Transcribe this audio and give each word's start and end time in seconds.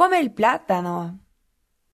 come 0.00 0.18
el 0.18 0.32
plátano. 0.32 1.20